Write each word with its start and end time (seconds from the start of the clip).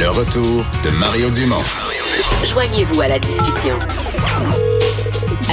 Le 0.00 0.08
retour 0.08 0.64
de 0.82 0.88
Mario 0.98 1.28
Dumont. 1.28 1.62
Joignez-vous 2.46 3.02
à 3.02 3.08
la 3.08 3.18
discussion. 3.18 3.78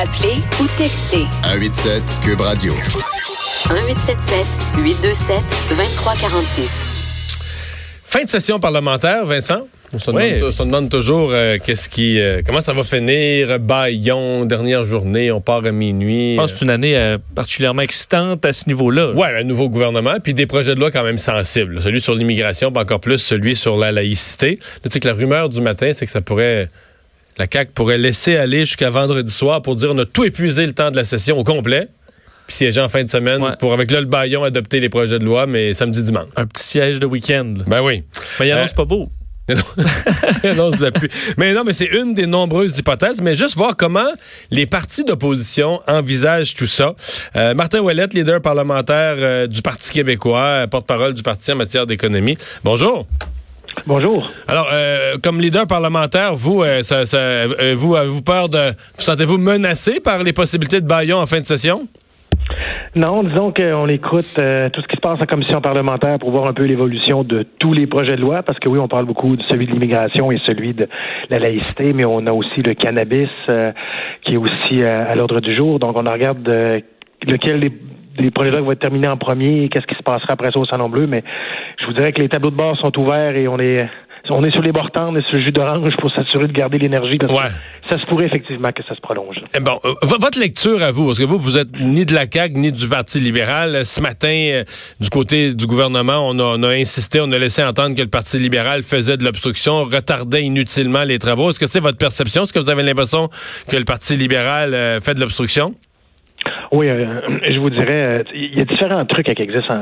Appelez 0.01 0.41
ou 0.61 0.67
textez 0.77 1.25
187 1.43 2.01
Cube 2.23 2.39
Radio. 2.39 2.71
1877 2.71 4.45
827 4.77 5.41
2346. 5.67 6.71
Fin 8.05 8.23
de 8.23 8.29
session 8.29 8.57
parlementaire, 8.61 9.25
Vincent? 9.25 9.67
On 9.93 9.99
se, 9.99 10.11
Oui. 10.11 10.31
demande, 10.31 10.43
on 10.43 10.51
se 10.51 10.63
demande 10.63 10.89
toujours 10.89 11.29
euh, 11.31 11.57
qu'est-ce 11.63 11.87
qui, 11.87 12.19
euh, 12.19 12.41
comment 12.45 12.59
ça 12.59 12.73
va 12.73 12.83
finir? 12.83 13.57
Baillon, 13.59 14.43
dernière 14.45 14.83
journée, 14.83 15.31
on 15.31 15.39
part 15.39 15.65
à 15.65 15.71
minuit. 15.71 16.33
Je 16.33 16.37
pense 16.41 16.51
que 16.51 16.57
c'est 16.59 16.65
une 16.65 16.71
année 16.71 16.97
euh, 16.97 17.17
particulièrement 17.35 17.83
excitante 17.83 18.43
à 18.45 18.51
ce 18.51 18.67
niveau-là. 18.67 19.11
Ouais, 19.13 19.39
un 19.39 19.43
nouveau 19.43 19.69
gouvernement, 19.69 20.15
puis 20.21 20.33
des 20.33 20.45
projets 20.45 20.75
de 20.75 20.79
loi 20.81 20.91
quand 20.91 21.03
même 21.03 21.17
sensibles. 21.17 21.81
Celui 21.81 22.01
sur 22.01 22.15
l'immigration, 22.15 22.69
puis 22.71 22.81
encore 22.81 22.99
plus 22.99 23.19
celui 23.19 23.55
sur 23.55 23.77
la 23.77 23.93
laïcité. 23.93 24.59
Là, 24.59 24.81
tu 24.83 24.89
sais 24.91 24.99
que 24.99 25.07
la 25.07 25.13
rumeur 25.13 25.47
du 25.47 25.61
matin, 25.61 25.91
c'est 25.93 26.05
que 26.05 26.11
ça 26.11 26.19
pourrait... 26.21 26.67
La 27.37 27.45
CAQ 27.51 27.71
pourrait 27.73 27.97
laisser 27.99 28.35
aller 28.35 28.61
jusqu'à 28.61 28.89
vendredi 28.89 29.31
soir 29.31 29.61
pour 29.61 29.75
dire 29.75 29.91
on 29.93 29.97
a 29.99 30.05
tout 30.05 30.25
épuisé 30.25 30.65
le 30.65 30.73
temps 30.73 30.89
de 30.91 30.95
la 30.97 31.03
session 31.05 31.37
au 31.37 31.43
complet, 31.43 31.87
puis 32.47 32.55
siéger 32.57 32.81
en 32.81 32.89
fin 32.89 33.03
de 33.03 33.09
semaine 33.09 33.41
Ouais. 33.43 33.51
pour, 33.59 33.71
avec 33.73 33.91
là, 33.91 33.99
le 34.01 34.07
baillon, 34.07 34.43
adopter 34.43 34.79
les 34.79 34.89
projets 34.89 35.19
de 35.19 35.23
loi, 35.23 35.45
mais 35.47 35.73
samedi, 35.75 36.01
dimanche. 36.01 36.25
Un 36.35 36.45
petit 36.47 36.63
siège 36.63 36.99
de 36.99 37.05
week-end. 37.05 37.53
là. 37.59 37.63
Ben 37.67 37.81
oui. 37.83 38.03
Mais 38.39 38.47
il 38.47 38.51
Euh, 38.51 38.57
annonce 38.57 38.73
pas 38.73 38.85
beau. 38.85 39.07
non, 40.57 40.71
pluie. 40.91 41.09
Mais 41.37 41.53
non, 41.53 41.63
mais 41.63 41.73
c'est 41.73 41.85
une 41.85 42.13
des 42.13 42.25
nombreuses 42.25 42.77
hypothèses. 42.77 43.21
Mais 43.21 43.35
juste 43.35 43.55
voir 43.55 43.75
comment 43.77 44.09
les 44.51 44.65
partis 44.65 45.03
d'opposition 45.03 45.81
envisagent 45.87 46.55
tout 46.55 46.67
ça. 46.67 46.95
Euh, 47.35 47.53
Martin 47.53 47.79
Ouellette, 47.79 48.13
leader 48.13 48.41
parlementaire 48.41 49.15
euh, 49.17 49.47
du 49.47 49.61
Parti 49.61 49.91
québécois, 49.91 50.39
euh, 50.39 50.67
porte-parole 50.67 51.13
du 51.13 51.23
parti 51.23 51.51
en 51.51 51.55
matière 51.55 51.85
d'économie. 51.85 52.37
Bonjour. 52.63 53.07
Bonjour. 53.85 54.29
Alors, 54.47 54.67
euh, 54.73 55.17
comme 55.21 55.39
leader 55.39 55.67
parlementaire, 55.67 56.35
vous, 56.35 56.63
ça, 56.81 57.05
ça, 57.05 57.45
vous 57.75 57.95
avez-vous 57.95 58.23
peur 58.23 58.49
de, 58.49 58.69
vous 58.69 59.03
sentez-vous 59.03 59.37
menacé 59.37 59.99
par 59.99 60.23
les 60.23 60.33
possibilités 60.33 60.81
de 60.81 60.87
baillon 60.87 61.19
en 61.19 61.27
fin 61.27 61.39
de 61.39 61.45
session? 61.45 61.87
Non, 62.95 63.23
disons 63.23 63.51
qu'on 63.51 63.87
écoute 63.89 64.33
euh, 64.39 64.69
tout 64.69 64.81
ce 64.81 64.87
qui 64.87 64.95
se 64.95 65.01
passe 65.01 65.21
en 65.21 65.25
commission 65.25 65.61
parlementaire 65.61 66.17
pour 66.19 66.31
voir 66.31 66.49
un 66.49 66.53
peu 66.53 66.63
l'évolution 66.63 67.23
de 67.23 67.43
tous 67.59 67.73
les 67.73 67.85
projets 67.85 68.15
de 68.15 68.21
loi, 68.21 68.43
parce 68.43 68.57
que 68.59 68.69
oui, 68.69 68.79
on 68.79 68.87
parle 68.87 69.05
beaucoup 69.05 69.35
de 69.35 69.43
celui 69.43 69.67
de 69.67 69.71
l'immigration 69.71 70.31
et 70.31 70.39
celui 70.45 70.73
de 70.73 70.87
la 71.29 71.37
laïcité, 71.37 71.93
mais 71.93 72.05
on 72.05 72.25
a 72.25 72.31
aussi 72.31 72.61
le 72.63 72.73
cannabis 72.73 73.29
euh, 73.49 73.71
qui 74.23 74.35
est 74.35 74.37
aussi 74.37 74.83
euh, 74.83 75.11
à 75.11 75.15
l'ordre 75.15 75.41
du 75.41 75.55
jour. 75.55 75.79
Donc, 75.79 75.97
on 75.97 76.11
regarde 76.11 76.47
euh, 76.47 76.79
lequel 77.27 77.59
des, 77.59 77.71
des 78.19 78.31
projets 78.31 78.51
de 78.51 78.57
loi 78.57 78.67
va 78.67 78.73
être 78.73 78.79
terminé 78.79 79.07
en 79.07 79.17
premier, 79.17 79.69
qu'est-ce 79.69 79.85
qui 79.85 79.95
se 79.95 80.03
passera 80.03 80.33
après 80.33 80.51
ça 80.51 80.59
au 80.59 80.65
Salon 80.65 80.89
Bleu, 80.89 81.07
mais 81.07 81.23
je 81.79 81.85
vous 81.85 81.93
dirais 81.93 82.13
que 82.13 82.21
les 82.21 82.29
tableaux 82.29 82.51
de 82.51 82.55
bord 82.55 82.77
sont 82.77 82.97
ouverts 82.97 83.35
et 83.35 83.47
on 83.47 83.59
est... 83.59 83.85
On 84.29 84.43
est 84.43 84.51
sur 84.51 84.61
les 84.61 84.71
bords 84.71 84.91
tendres 84.91 85.17
et 85.17 85.21
sur 85.23 85.37
le 85.37 85.43
jus 85.43 85.51
d'orange 85.51 85.93
pour 85.99 86.11
s'assurer 86.11 86.47
de 86.47 86.51
garder 86.53 86.77
l'énergie 86.77 87.17
parce 87.17 87.31
Ouais. 87.31 87.49
que 87.83 87.89
ça 87.89 87.97
se 87.97 88.05
pourrait 88.05 88.25
effectivement 88.25 88.69
que 88.71 88.83
ça 88.83 88.95
se 88.95 89.01
prolonge. 89.01 89.37
Eh 89.55 89.59
Bon, 89.59 89.79
euh, 89.85 89.93
votre 90.03 90.39
lecture 90.39 90.81
à 90.83 90.91
vous, 90.91 91.05
parce 91.07 91.19
que 91.19 91.23
vous, 91.23 91.39
vous 91.39 91.57
êtes 91.57 91.69
ni 91.79 92.05
de 92.05 92.13
la 92.13 92.25
CAQ 92.31 92.55
ni 92.59 92.71
du 92.71 92.87
Parti 92.87 93.19
libéral. 93.19 93.85
Ce 93.85 94.01
matin, 94.01 94.27
euh, 94.29 94.63
du 94.99 95.09
côté 95.09 95.53
du 95.53 95.65
gouvernement, 95.65 96.27
on 96.27 96.37
a, 96.39 96.43
on 96.43 96.63
a 96.63 96.69
insisté, 96.69 97.19
on 97.21 97.31
a 97.31 97.37
laissé 97.37 97.63
entendre 97.63 97.95
que 97.95 98.01
le 98.01 98.07
Parti 98.09 98.37
libéral 98.39 98.83
faisait 98.83 99.17
de 99.17 99.23
l'obstruction, 99.23 99.83
retardait 99.85 100.43
inutilement 100.43 101.03
les 101.03 101.19
travaux. 101.19 101.49
Est-ce 101.49 101.59
que 101.59 101.67
c'est 101.67 101.79
votre 101.79 101.97
perception? 101.97 102.43
Est-ce 102.43 102.53
que 102.53 102.59
vous 102.59 102.69
avez 102.69 102.83
l'impression 102.83 103.29
que 103.69 103.77
le 103.77 103.85
Parti 103.85 104.15
libéral 104.15 104.73
euh, 104.73 104.99
fait 105.01 105.13
de 105.13 105.19
l'obstruction? 105.19 105.75
Oui, 106.71 106.89
euh, 106.89 107.17
je 107.43 107.59
vous 107.59 107.69
dirais, 107.69 107.87
euh, 107.91 108.23
il 108.33 108.57
y 108.57 108.61
a 108.61 108.65
différents 108.65 109.05
trucs 109.05 109.25
qui 109.33 109.41
existent 109.41 109.75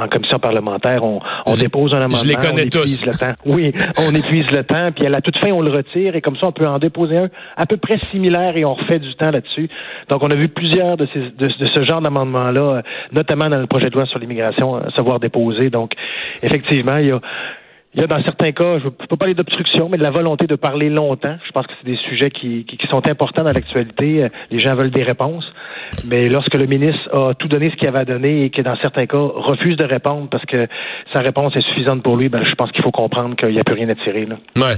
en, 0.00 0.08
commission 0.08 0.38
parlementaire. 0.38 1.02
On, 1.04 1.20
on 1.46 1.54
Je- 1.54 1.60
dépose 1.62 1.92
un 1.92 1.96
amendement. 1.98 2.16
je 2.16 2.28
les 2.28 2.34
connais 2.36 2.62
on 2.62 2.66
épuise 2.66 3.00
tous. 3.00 3.06
Le 3.06 3.12
temps. 3.12 3.34
Oui, 3.46 3.72
on 3.98 4.14
épuise 4.14 4.50
le 4.52 4.62
temps, 4.64 4.90
puis 4.94 5.06
à 5.06 5.08
la 5.10 5.20
toute 5.20 5.36
fin, 5.38 5.50
on 5.52 5.60
le 5.62 5.70
retire, 5.70 6.14
et 6.16 6.20
comme 6.20 6.36
ça, 6.36 6.46
on 6.48 6.52
peut 6.52 6.66
en 6.66 6.78
déposer 6.78 7.16
un 7.18 7.28
à 7.56 7.66
peu 7.66 7.76
près 7.76 7.98
similaire, 7.98 8.56
et 8.56 8.64
on 8.64 8.74
refait 8.74 8.98
du 8.98 9.14
temps 9.14 9.30
là-dessus. 9.30 9.68
Donc, 10.08 10.22
on 10.22 10.30
a 10.30 10.34
vu 10.34 10.48
plusieurs 10.48 10.96
de, 10.96 11.06
ces, 11.12 11.20
de, 11.20 11.46
de 11.46 11.64
ce 11.74 11.84
genre 11.84 12.00
d'amendements-là, 12.00 12.60
euh, 12.60 12.82
notamment 13.12 13.48
dans 13.48 13.58
le 13.58 13.66
projet 13.66 13.90
de 13.90 13.94
loi 13.94 14.06
sur 14.06 14.18
l'immigration, 14.18 14.76
euh, 14.76 14.80
se 14.96 15.02
voir 15.02 15.20
déposés. 15.20 15.70
Donc, 15.70 15.92
effectivement, 16.42 16.96
il 16.98 17.06
y 17.08 17.10
a... 17.12 17.20
Il 17.98 18.02
y 18.02 18.04
a 18.04 18.06
dans 18.06 18.22
certains 18.22 18.52
cas, 18.52 18.78
je 18.78 18.84
ne 18.84 18.90
peux 18.90 19.08
pas 19.08 19.16
parler 19.16 19.34
d'obstruction, 19.34 19.88
mais 19.88 19.98
de 19.98 20.04
la 20.04 20.12
volonté 20.12 20.46
de 20.46 20.54
parler 20.54 20.88
longtemps. 20.88 21.36
Je 21.44 21.50
pense 21.50 21.66
que 21.66 21.72
c'est 21.80 21.90
des 21.90 21.98
sujets 22.08 22.30
qui, 22.30 22.64
sont 22.88 23.04
importants 23.08 23.42
dans 23.42 23.50
l'actualité. 23.50 24.22
Euh, 24.22 24.28
Les 24.52 24.60
gens 24.60 24.76
veulent 24.76 24.92
des 24.92 25.02
réponses. 25.02 25.44
Mais 26.06 26.28
lorsque 26.28 26.54
le 26.54 26.66
ministre 26.66 27.12
a 27.12 27.34
tout 27.34 27.48
donné 27.48 27.70
ce 27.70 27.76
qu'il 27.76 27.88
avait 27.88 27.98
à 27.98 28.04
donner 28.04 28.44
et 28.44 28.50
que 28.50 28.62
dans 28.62 28.76
certains 28.76 29.06
cas 29.06 29.18
refuse 29.18 29.76
de 29.76 29.84
répondre 29.84 30.28
parce 30.30 30.44
que 30.44 30.68
sa 31.12 31.20
réponse 31.20 31.56
est 31.56 31.66
suffisante 31.66 32.04
pour 32.04 32.16
lui, 32.16 32.28
ben, 32.28 32.44
je 32.44 32.54
pense 32.54 32.70
qu'il 32.70 32.84
faut 32.84 32.92
comprendre 32.92 33.34
qu'il 33.34 33.50
n'y 33.50 33.58
a 33.58 33.64
plus 33.64 33.74
rien 33.74 33.88
à 33.88 33.96
tirer. 33.96 34.28
Ouais. 34.54 34.76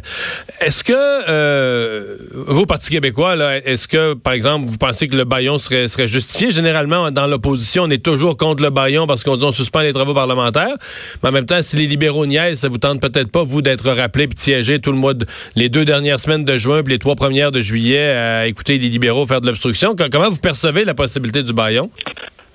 Est-ce 0.63 0.83
que 0.83 0.95
euh, 0.95 2.17
vous, 2.33 2.65
Parti 2.65 2.91
québécois, 2.91 3.37
est-ce 3.67 3.87
que, 3.87 4.15
par 4.15 4.33
exemple, 4.33 4.67
vous 4.67 4.79
pensez 4.79 5.09
que 5.09 5.17
le 5.17 5.25
baillon 5.25 5.59
serait, 5.59 5.89
justifié? 6.09 6.53
Généralement, 6.53 7.11
dans 7.11 7.27
l'opposition, 7.27 7.83
on 7.83 7.91
est 7.91 8.03
toujours 8.03 8.39
contre 8.39 8.63
le 8.63 8.71
baillon 8.71 9.07
parce 9.07 9.25
qu'on 9.25 9.37
dit 9.37 9.45
on 9.45 9.53
suspend 9.53 9.81
les 9.81 9.93
travaux 9.93 10.15
parlementaires. 10.15 10.77
Mais 11.23 11.29
en 11.29 11.33
même 11.33 11.47
temps, 11.47 11.61
si 11.61 11.77
les 11.77 11.87
libéraux 11.87 12.25
niaisent, 12.25 12.61
ça 12.61 12.69
vous 12.71 12.79
tente 12.79 13.01
peut-être 13.10 13.31
pas, 13.32 13.43
vous, 13.43 13.62
d'être 13.62 13.88
rappelé 13.91 14.26
puis 14.26 14.34
de 14.37 14.41
siéger 14.41 14.78
tout 14.81 14.93
le 14.93 14.98
mois, 14.98 15.15
de- 15.15 15.26
les 15.56 15.69
deux 15.69 15.84
dernières 15.84 16.21
semaines 16.21 16.44
de 16.44 16.56
juin 16.56 16.82
puis 16.82 16.93
les 16.94 16.98
trois 16.98 17.15
premières 17.16 17.53
de 17.53 17.60
juillet 17.60 18.10
à 18.10 18.47
écouter 18.47 18.78
les 18.78 18.88
libéraux 18.88 19.26
faire 19.26 19.41
de 19.41 19.47
l'obstruction. 19.47 19.94
Co- 19.97 20.04
Comment 20.10 20.31
vous 20.31 20.41
percevez 20.41 20.84
la 20.84 20.94
possibilité 20.94 21.43
du 21.43 21.53
baillon? 21.53 21.91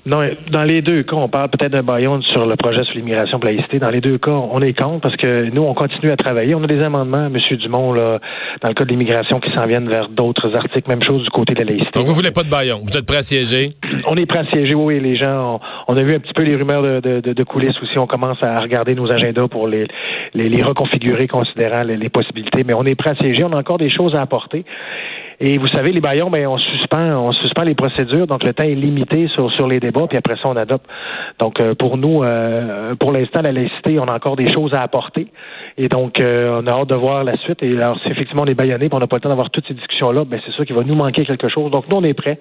Non, 0.08 0.20
dans 0.52 0.64
les 0.64 0.84
deux 0.84 1.02
cas, 1.02 1.16
on 1.16 1.28
parle 1.28 1.50
peut-être 1.50 1.72
d'un 1.72 1.82
baillon 1.82 2.22
sur 2.22 2.46
le 2.46 2.56
projet 2.56 2.84
sur 2.84 2.94
l'immigration 2.94 3.40
laïcité. 3.42 3.80
Dans 3.80 3.90
les 3.90 4.02
deux 4.02 4.20
cas, 4.20 4.30
on 4.30 4.62
est 4.62 4.78
contre 4.78 5.02
parce 5.02 5.16
que 5.16 5.50
nous, 5.50 5.64
on 5.64 5.74
continue 5.74 6.12
à 6.12 6.16
travailler. 6.16 6.54
On 6.54 6.64
a 6.64 6.68
des 6.68 6.80
amendements, 6.80 7.26
M. 7.26 7.40
Dumont, 7.58 7.92
là, 7.92 8.20
dans 8.62 8.68
le 8.68 8.76
cas 8.76 8.84
de 8.84 8.90
l'immigration, 8.92 9.40
qui 9.40 9.50
s'en 9.58 9.66
viennent 9.66 9.90
vers 9.90 10.10
d'autres 10.10 10.56
articles. 10.56 10.88
Même 10.90 11.02
chose 11.02 11.24
du 11.24 11.30
côté 11.32 11.56
de 11.56 11.60
la 11.62 11.66
laïcité. 11.72 11.90
Donc, 11.96 12.06
vous 12.06 12.14
voulez 12.14 12.30
pas 12.30 12.44
de 12.44 12.50
baillon. 12.52 12.82
Vous 12.86 12.96
êtes 12.96 13.06
prêt 13.08 13.18
à 13.18 13.24
siéger? 13.24 13.74
On 14.08 14.16
est 14.16 14.28
prêt 14.28 14.42
à 14.48 14.52
siéger, 14.52 14.76
oui, 14.76 15.00
les 15.00 15.16
gens. 15.16 15.60
On, 15.88 15.96
a 15.98 16.04
vu 16.04 16.16
un 16.16 16.20
petit 16.20 16.34
peu 16.34 16.44
les 16.44 16.56
rumeurs 16.56 16.82
de, 16.82 17.00
de, 17.00 17.20
de- 17.22 17.34
de 17.34 17.44
coulisses 17.44 17.80
aussi. 17.82 17.98
On 18.00 18.08
commence 18.08 18.38
à 18.44 18.56
regarder 18.58 18.96
nos 18.96 19.12
agendas 19.12 19.48
pour 19.48 19.68
les, 19.68 19.88
les, 20.34 20.62
reconfigurer, 20.64 21.28
considérant 21.28 21.84
les, 21.84 21.98
les 21.98 22.10
possibilités. 22.10 22.64
Mais 22.66 22.74
on 22.76 22.84
est 22.84 22.96
prêt 22.96 23.12
à 23.12 23.16
siéger. 23.16 23.44
On 23.44 23.52
a 23.54 23.58
encore 23.58 23.78
des 23.78 23.90
choses 23.90 24.16
à 24.16 24.22
apporter. 24.22 24.66
Et 25.40 25.58
vous 25.58 25.68
savez, 25.68 25.92
les 25.92 26.00
baillons, 26.00 26.30
ben, 26.30 26.48
on 26.48 26.58
suspend, 26.58 27.28
on 27.28 27.32
suspend 27.34 27.64
les 27.64 27.76
procédures, 27.76 28.28
donc 28.28 28.44
le 28.44 28.54
temps 28.54 28.64
est 28.64 28.76
limité 28.76 29.28
sur, 29.28 29.52
sur 29.52 29.68
les 29.68 29.80
débats, 29.80 30.08
puis 30.08 30.18
après 30.18 30.36
ça, 30.36 30.50
on 30.50 30.56
adopte. 30.56 30.86
Donc, 31.40 31.60
euh, 31.60 31.76
pour 31.76 31.98
nous, 31.98 32.24
euh, 32.24 32.96
pour 32.96 33.12
l'instant, 33.12 33.42
la 33.42 33.52
laïcité, 33.52 34.00
on 34.00 34.06
a 34.06 34.16
encore 34.16 34.36
des 34.36 34.52
choses 34.52 34.74
à 34.74 34.82
apporter. 34.82 35.28
Et 35.78 35.90
donc, 35.90 36.22
euh, 36.22 36.62
on 36.62 36.68
a 36.68 36.72
hâte 36.72 36.90
de 36.90 36.96
voir 36.96 37.24
la 37.24 37.38
suite. 37.38 37.62
Et 37.62 37.76
alors, 37.78 38.00
si 38.02 38.10
effectivement 38.10 38.44
on 38.44 38.48
est 38.48 38.56
baillonné, 38.56 38.88
puis 38.88 38.96
on 38.96 39.00
n'a 39.00 39.08
pas 39.08 39.18
le 39.18 39.22
temps 39.22 39.30
d'avoir 39.30 39.50
toutes 39.50 39.68
ces 39.68 39.74
discussions-là, 39.74 40.24
ben, 40.24 40.40
c'est 40.46 40.54
sûr 40.54 40.66
qu'il 40.66 40.76
va 40.76 40.84
nous 40.84 40.96
manquer 40.96 41.26
quelque 41.26 41.50
chose. 41.50 41.70
Donc, 41.72 41.86
nous, 41.90 41.98
on 41.98 42.04
est 42.04 42.14
prêts. 42.14 42.40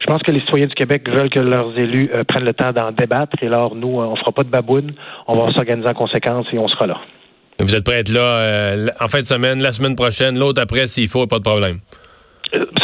Je 0.00 0.06
pense 0.06 0.22
que 0.22 0.32
les 0.32 0.40
citoyens 0.40 0.66
du 0.66 0.74
Québec 0.74 1.08
veulent 1.08 1.30
que 1.30 1.40
leurs 1.40 1.76
élus 1.78 2.10
euh, 2.12 2.24
prennent 2.24 2.44
le 2.44 2.54
temps 2.54 2.72
d'en 2.72 2.92
débattre. 2.92 3.36
Et 3.42 3.46
alors, 3.46 3.74
nous, 3.74 4.00
euh, 4.00 4.04
on 4.04 4.16
fera 4.16 4.32
pas 4.32 4.42
de 4.42 4.48
baboune. 4.48 4.92
On 5.26 5.36
va 5.36 5.52
s'organiser 5.52 5.88
en 5.88 5.94
conséquence 5.94 6.46
et 6.52 6.58
on 6.58 6.68
sera 6.68 6.86
là. 6.86 7.00
Vous 7.58 7.74
êtes 7.74 7.84
prêt 7.84 7.96
à 7.96 7.98
être 8.00 8.10
là 8.10 8.20
euh, 8.20 8.86
en 9.00 9.08
fin 9.08 9.20
de 9.20 9.26
semaine, 9.26 9.62
la 9.62 9.72
semaine 9.72 9.96
prochaine, 9.96 10.38
l'autre 10.38 10.60
après, 10.60 10.86
s'il 10.86 11.08
faut, 11.08 11.26
pas 11.26 11.38
de 11.38 11.44
problème. 11.44 11.78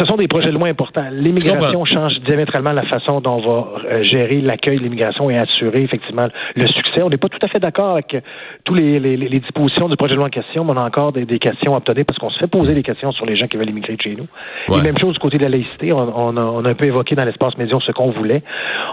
Ce 0.02 0.08
sont 0.08 0.16
des 0.16 0.26
projets 0.26 0.50
de 0.50 0.58
loi 0.58 0.66
importants. 0.66 1.04
L'immigration 1.12 1.84
change 1.84 2.18
diamétralement 2.22 2.72
la 2.72 2.82
façon 2.82 3.20
dont 3.20 3.36
on 3.36 3.40
va 3.40 3.68
euh, 3.88 4.02
gérer 4.02 4.40
l'accueil 4.40 4.78
de 4.78 4.82
l'immigration 4.82 5.30
et 5.30 5.36
assurer 5.36 5.82
effectivement 5.82 6.26
le 6.56 6.66
succès. 6.66 7.02
On 7.04 7.08
n'est 7.08 7.18
pas 7.18 7.28
tout 7.28 7.38
à 7.40 7.46
fait 7.46 7.60
d'accord 7.60 7.92
avec 7.92 8.16
tous 8.64 8.74
les, 8.74 8.98
les, 8.98 9.16
les 9.16 9.38
dispositions 9.38 9.88
du 9.88 9.94
projet 9.96 10.14
de 10.14 10.16
loi 10.16 10.26
en 10.26 10.30
question, 10.30 10.64
mais 10.64 10.72
on 10.72 10.76
a 10.76 10.84
encore 10.84 11.12
des, 11.12 11.24
des 11.24 11.38
questions 11.38 11.74
à 11.74 11.76
obtenir 11.76 12.04
parce 12.04 12.18
qu'on 12.18 12.30
se 12.30 12.38
fait 12.40 12.48
poser 12.48 12.74
des 12.74 12.82
questions 12.82 13.12
sur 13.12 13.26
les 13.26 13.36
gens 13.36 13.46
qui 13.46 13.56
veulent 13.56 13.70
immigrer 13.70 13.94
de 13.94 14.02
chez 14.02 14.16
nous. 14.16 14.26
Ouais. 14.68 14.80
Et 14.80 14.82
même 14.82 14.98
chose 14.98 15.12
du 15.12 15.20
côté 15.20 15.38
de 15.38 15.44
la 15.44 15.50
laïcité, 15.50 15.92
on, 15.92 15.98
on 15.98 16.36
a, 16.36 16.40
on 16.40 16.64
a 16.64 16.70
un 16.70 16.74
peu 16.74 16.86
évoqué 16.86 17.14
dans 17.14 17.24
l'espace 17.24 17.56
médian 17.56 17.78
ce 17.78 17.92
qu'on 17.92 18.10
voulait. 18.10 18.42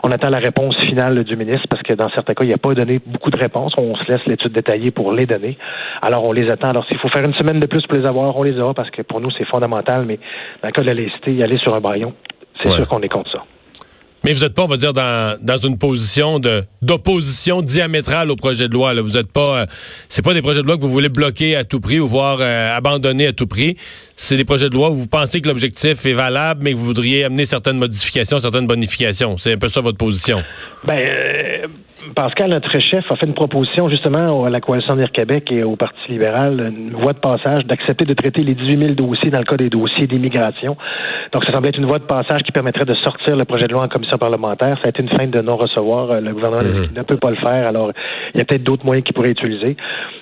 On 0.03 0.12
attend 0.12 0.30
la 0.30 0.38
réponse 0.38 0.75
finale 0.78 1.24
du 1.24 1.36
ministre 1.36 1.66
parce 1.72 1.81
que 1.81 1.94
dans 1.94 2.09
certains 2.09 2.36
cas, 2.36 2.44
il 2.44 2.52
n'a 2.52 2.58
pas 2.58 2.75
donné 2.75 3.00
beaucoup 3.03 3.31
de 3.31 3.38
réponses. 3.38 3.74
On 3.80 3.96
se 3.96 4.12
laisse 4.12 4.22
l'étude 4.28 4.52
détaillée 4.52 4.92
pour 4.92 5.12
les 5.12 5.25
donner. 5.25 5.57
Alors 6.04 6.24
on 6.24 6.34
les 6.34 6.51
attend. 6.51 6.69
Alors 6.69 6.86
s'il 6.86 7.00
faut 7.00 7.10
faire 7.10 7.25
une 7.25 7.34
semaine 7.34 7.60
de 7.60 7.66
plus 7.66 7.81
pour 7.88 7.98
les 7.98 8.06
avoir, 8.06 8.38
on 8.38 8.44
les 8.44 8.60
aura 8.60 8.75
parce 8.75 8.92
que 8.92 9.01
pour 9.01 9.19
nous 9.22 9.31
c'est 9.31 9.45
fondamental. 9.45 10.06
Mais 10.06 10.19
dans 10.62 10.68
le 10.68 10.72
cas 10.72 10.81
de 10.84 10.88
la 10.88 10.99
laïcité, 11.01 11.34
y 11.34 11.44
aller 11.44 11.57
sur 11.60 11.74
un 11.74 11.81
baillon, 11.81 12.13
c'est 12.62 12.69
Ouais. 12.69 12.75
sûr 12.78 12.88
qu'on 12.88 13.01
est 13.01 13.10
contre 13.10 13.31
ça. 13.31 13.44
Mais 14.25 14.34
vous 14.34 14.42
n'êtes 14.42 14.54
pas, 14.54 14.63
on 14.63 14.68
va 14.68 14.75
dire, 14.75 14.92
dans, 14.92 15.38
dans 15.42 15.57
une 15.57 15.78
position 15.78 16.40
de 16.40 16.66
d'opposition 16.81 17.62
diamétrale 17.62 18.30
au 18.30 18.36
projet 18.36 18.68
de 18.68 18.74
loi. 18.74 18.94
Là. 18.94 19.01
Vous 19.01 19.16
êtes 19.16 19.31
pas, 19.31 19.62
euh, 19.62 19.66
c'est 20.10 20.22
pas 20.25 20.34
des 20.34 20.42
projets 20.42 20.62
de 20.62 20.68
loi 20.68 20.75
que 20.75 20.81
vous 20.81 20.92
voulez 20.92 21.07
bloquer 21.07 21.56
à 21.56 21.63
tout 21.63 21.80
prix 21.80 22.01
ou 22.01 22.07
voir 22.07 22.40
euh, 22.42 22.75
abandonner 22.75 23.28
à 23.28 23.31
tout 23.31 23.48
prix. 23.48 23.78
C'est 24.18 24.36
des 24.36 24.44
projets 24.44 24.68
de 24.69 24.74
loi 24.74 24.90
où 24.90 24.96
vous 24.96 25.07
pensez 25.07 25.40
que 25.40 25.48
l'objectif 25.48 26.06
est 26.06 26.12
valable, 26.13 26.62
mais 26.63 26.74
que 26.74 26.78
vous 26.78 26.84
voudriez 26.84 27.24
amener 27.24 27.46
certaines 27.46 27.78
modifications, 27.78 28.42
certaines 28.42 28.68
bonifications. 28.68 29.38
C'est 29.38 29.54
un 29.54 29.57
peu 29.57 29.69
ça 29.69 29.80
votre 29.80 29.98
position. 29.98 30.44
Ben, 30.84 31.00
euh, 31.00 31.68
Pascal, 32.16 32.50
notre 32.50 32.80
chef, 32.80 33.12
a 33.12 33.16
fait 33.16 33.25
une 33.25 33.34
proposition 33.34 33.90
justement 33.90 34.46
à 34.46 34.50
la 34.50 34.62
Coalition 34.62 34.96
d'Air 34.96 35.12
Québec 35.12 35.51
et 35.51 35.63
au 35.63 35.75
Parti 35.75 36.00
libéral, 36.10 36.74
une 36.75 36.94
voie 36.94 37.13
de 37.13 37.19
passage, 37.19 37.66
d'accepter 37.66 38.06
de 38.06 38.13
traiter 38.13 38.42
les 38.42 38.56
18 38.56 38.81
000 38.81 38.94
dossiers 38.94 39.31
dans 39.31 39.40
le 39.40 39.46
cas 39.46 39.57
des 39.57 39.69
dossiers 39.69 40.07
d'immigration. 40.07 40.78
Donc, 41.34 41.44
ça 41.46 41.54
semblait 41.54 41.69
être 41.69 41.80
une 41.80 41.88
voie 41.88 42.00
de 42.00 42.06
passage 42.06 42.42
qui 42.44 42.51
permettrait 42.51 42.86
de 42.86 42.94
sortir 42.96 43.36
le 43.36 43.46
projet 43.46 43.68
de 43.68 43.74
loi 43.74 43.84
en 43.84 43.88
commission 43.88 44.18
parlementaire. 44.18 44.78
Ça 44.78 44.88
a 44.88 44.90
été 44.90 45.04
une 45.04 45.10
fin 45.10 45.28
de 45.28 45.42
non-recevoir. 45.42 46.22
Le 46.22 46.34
gouvernement 46.34 46.63
ne 46.96 47.01
peut 47.04 47.18
pas 47.18 47.31
le 47.31 47.38
faire. 47.38 47.68
Alors, 47.68 47.92
il 48.34 48.38
y 48.38 48.42
a 48.42 48.46
peut-être 48.46 48.63
d'autres 48.63 48.86
moyens 48.86 49.04
qu'il 49.04 49.13
pourrait 49.13 49.31
utiliser. 49.31 49.75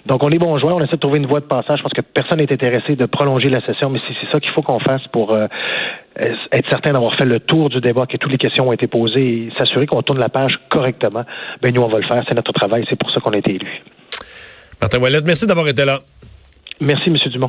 Donc, 0.06 0.24
on 0.24 0.30
est 0.30 0.40
bon 0.40 0.58
joueurs. 0.58 0.78
On 0.78 0.84
essaie 0.84 0.96
de 0.96 1.02
trouver 1.02 1.20
une 1.20 1.28
voie 1.28 1.42
de 1.42 1.46
passage. 1.46 1.78
Je 1.78 1.84
pense 1.84 1.94
que 1.94 2.02
personne 2.02 2.40
n'est 2.40 2.52
intéressé 2.52 2.96
de 2.96 3.06
prolonger 3.06 3.50
la 3.50 3.62
session, 3.66 3.90
mais 3.90 4.00
c'est 4.08 4.32
ça 4.32 4.40
qu'il 4.40 4.52
faut 4.52 4.64
qu'on 4.64 4.80
fasse 4.80 5.06
pour 5.12 5.32
euh, 5.32 5.48
être 6.18 6.70
certain 6.70 6.94
d'avoir 6.94 7.16
fait 7.16 7.26
le 7.26 7.40
tour 7.40 7.70
du 7.70 7.80
débat, 7.80 8.06
que 8.06 8.18
toutes 8.18 8.32
les 8.32 8.38
questions 8.38 8.68
ont 8.68 8.74
été 8.74 8.88
posées 8.88 9.22
et 9.22 9.50
s'assurer 9.58 9.86
qu'on 9.86 10.02
tourne 10.02 10.20
la 10.20 10.30
page 10.30 10.60
correctement. 10.70 11.24
Ben, 11.62 11.74
nous, 11.74 11.82
on 11.82 11.88
va 11.88 12.00
le 12.00 12.08
faire. 12.08 12.24
C'est 12.28 12.36
notre 12.36 12.52
travail. 12.54 12.86
C'est 12.90 12.98
pour 12.98 13.12
ça 13.12 13.20
qu'on 13.20 13.32
a 13.32 13.38
été 13.38 13.56
élus. 13.56 13.84
Martin 14.82 15.00
Ouellet, 15.00 15.22
merci 15.26 15.46
d'avoir 15.46 15.68
été 15.68 15.86
là. 15.86 16.00
Merci, 16.80 17.10
M. 17.10 17.18
Dumont. 17.32 17.46